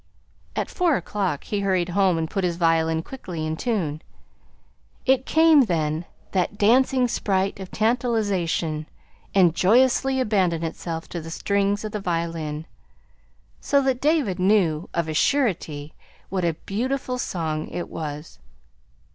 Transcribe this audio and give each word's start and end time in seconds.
At 0.55 0.67
four 0.71 0.95
o'clock 0.97 1.43
he 1.43 1.59
hurried 1.59 1.89
home 1.89 2.17
and 2.17 2.27
put 2.27 2.43
his 2.43 2.55
violin 2.55 3.03
quickly 3.03 3.45
in 3.45 3.55
tune. 3.55 4.01
It 5.05 5.27
came 5.27 5.65
then 5.65 6.05
that 6.31 6.57
dancing 6.57 7.07
sprite 7.07 7.59
of 7.59 7.69
tantalization 7.69 8.87
and 9.35 9.53
joyously 9.53 10.19
abandoned 10.19 10.63
itself 10.63 11.07
to 11.09 11.21
the 11.21 11.29
strings 11.29 11.83
of 11.85 11.91
the 11.91 11.99
violin, 11.99 12.65
so 13.59 13.79
that 13.83 14.01
David 14.01 14.39
knew, 14.39 14.89
of 14.91 15.07
a 15.07 15.13
surety, 15.13 15.93
what 16.29 16.43
a 16.43 16.53
beautiful 16.65 17.19
song 17.19 17.67
it 17.67 17.87
was. 17.87 18.39